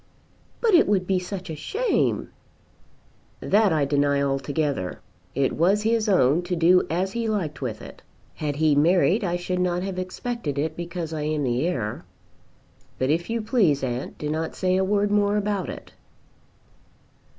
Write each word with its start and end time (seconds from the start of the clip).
"But 0.61 0.73
it 0.73 0.87
would 0.87 1.05
be 1.05 1.19
such 1.19 1.51
a 1.51 1.55
shame." 1.55 2.29
"That 3.39 3.71
I 3.71 3.85
deny 3.85 4.19
altogether. 4.19 4.99
It 5.35 5.51
was 5.53 5.83
his 5.83 6.09
own 6.09 6.41
to 6.45 6.55
do 6.55 6.87
as 6.89 7.11
he 7.11 7.27
liked 7.29 7.61
with 7.61 7.83
it. 7.83 8.01
Had 8.33 8.55
he 8.55 8.73
married 8.73 9.23
I 9.23 9.35
should 9.35 9.59
not 9.59 9.83
have 9.83 9.99
expected 9.99 10.57
it 10.57 10.75
because 10.75 11.13
I 11.13 11.21
am 11.21 11.43
the 11.43 11.67
heir. 11.67 12.03
But, 12.97 13.11
if 13.11 13.29
you 13.29 13.41
please, 13.43 13.83
aunt, 13.83 14.17
do 14.17 14.27
not 14.27 14.55
say 14.55 14.75
a 14.75 14.83
word 14.83 15.11
more 15.11 15.37
about 15.37 15.69
it." 15.69 15.91